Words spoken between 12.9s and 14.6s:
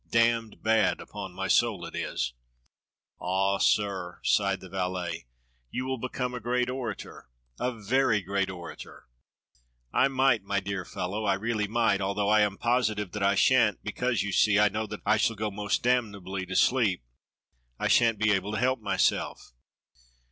that I shan't, because, you see,